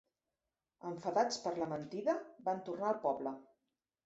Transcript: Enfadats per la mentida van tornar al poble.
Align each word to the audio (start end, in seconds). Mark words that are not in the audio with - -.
Enfadats 0.91 1.37
per 1.43 1.53
la 1.59 1.67
mentida 1.75 2.17
van 2.49 2.65
tornar 2.71 2.89
al 2.91 2.99
poble. 3.05 3.37